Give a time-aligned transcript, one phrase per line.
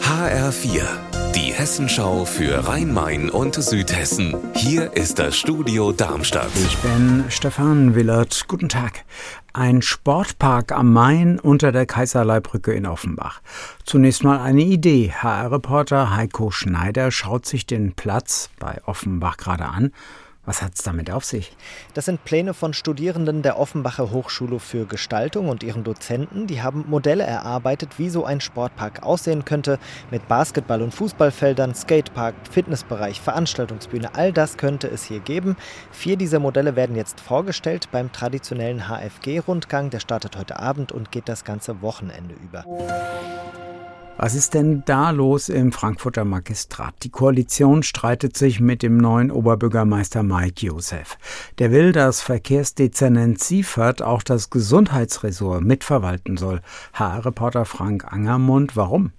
[0.00, 0.82] HR4,
[1.34, 4.36] die Hessenschau für Rhein-Main und Südhessen.
[4.54, 6.50] Hier ist das Studio Darmstadt.
[6.54, 8.44] Ich bin Stefan Willert.
[8.46, 9.04] Guten Tag.
[9.52, 13.40] Ein Sportpark am Main unter der Kaiserleibrücke in Offenbach.
[13.84, 15.12] Zunächst mal eine Idee.
[15.12, 19.90] HR-Reporter Heiko Schneider schaut sich den Platz bei Offenbach gerade an
[20.46, 21.56] was hat es damit auf sich?
[21.94, 26.46] Das sind Pläne von Studierenden der Offenbacher Hochschule für Gestaltung und ihren Dozenten.
[26.46, 29.78] Die haben Modelle erarbeitet, wie so ein Sportpark aussehen könnte,
[30.10, 34.14] mit Basketball- und Fußballfeldern, Skatepark, Fitnessbereich, Veranstaltungsbühne.
[34.14, 35.56] All das könnte es hier geben.
[35.90, 39.90] Vier dieser Modelle werden jetzt vorgestellt beim traditionellen HFG-Rundgang.
[39.90, 42.64] Der startet heute Abend und geht das ganze Wochenende über.
[44.16, 46.94] Was ist denn da los im Frankfurter Magistrat?
[47.02, 51.18] Die Koalition streitet sich mit dem neuen Oberbürgermeister Mike Josef.
[51.58, 56.60] Der will, dass Verkehrsdezernent Siefert auch das Gesundheitsressort mitverwalten soll.
[56.92, 59.10] HR-Reporter Frank Angermund, warum?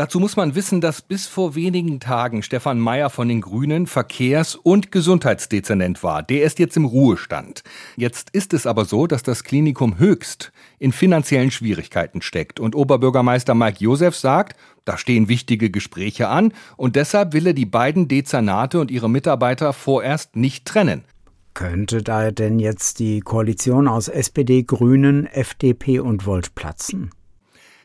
[0.00, 4.54] Dazu muss man wissen, dass bis vor wenigen Tagen Stefan Mayer von den Grünen Verkehrs-
[4.56, 6.22] und Gesundheitsdezernent war.
[6.22, 7.62] Der ist jetzt im Ruhestand.
[7.96, 12.60] Jetzt ist es aber so, dass das Klinikum Höchst in finanziellen Schwierigkeiten steckt.
[12.60, 17.66] Und Oberbürgermeister Mike Josef sagt, da stehen wichtige Gespräche an und deshalb will er die
[17.66, 21.04] beiden Dezernate und ihre Mitarbeiter vorerst nicht trennen.
[21.52, 27.10] Könnte da denn jetzt die Koalition aus SPD, Grünen, FDP und Volt platzen?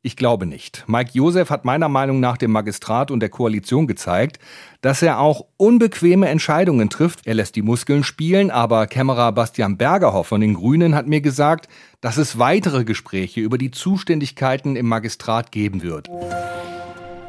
[0.06, 0.84] Ich glaube nicht.
[0.86, 4.38] Mike Josef hat meiner Meinung nach dem Magistrat und der Koalition gezeigt,
[4.82, 7.26] dass er auch unbequeme Entscheidungen trifft.
[7.26, 11.68] Er lässt die Muskeln spielen, aber Kämmerer Bastian Bergerhoff von den Grünen hat mir gesagt,
[12.02, 16.08] dass es weitere Gespräche über die Zuständigkeiten im Magistrat geben wird.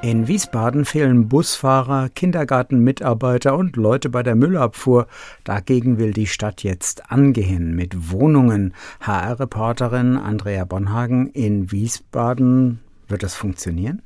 [0.06, 5.08] In Wiesbaden fehlen Busfahrer, Kindergartenmitarbeiter und Leute bei der Müllabfuhr.
[5.42, 8.72] Dagegen will die Stadt jetzt angehen mit Wohnungen.
[9.00, 12.78] HR-Reporterin Andrea Bonhagen in Wiesbaden.
[13.08, 14.00] Wird das funktionieren?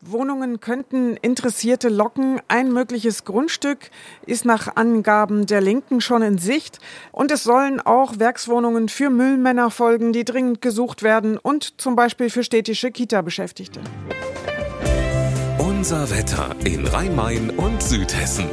[0.00, 2.40] Wohnungen könnten Interessierte locken.
[2.46, 3.90] Ein mögliches Grundstück
[4.24, 6.78] ist nach Angaben der Linken schon in Sicht.
[7.10, 12.30] Und es sollen auch Werkswohnungen für Müllmänner folgen, die dringend gesucht werden und zum Beispiel
[12.30, 13.80] für städtische Kita-Beschäftigte.
[15.74, 18.44] Unser Wetter in Rhein-Main und Südhessen.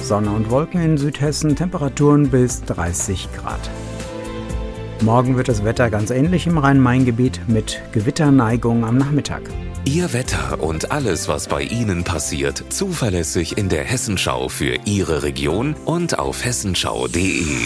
[0.00, 3.70] Sonne und Wolken in Südhessen, Temperaturen bis 30 Grad.
[5.00, 9.42] Morgen wird das Wetter ganz ähnlich im Rhein-Main-Gebiet mit Gewitterneigung am Nachmittag.
[9.86, 15.74] Ihr Wetter und alles, was bei Ihnen passiert, zuverlässig in der Hessenschau für Ihre Region
[15.86, 17.64] und auf hessenschau.de.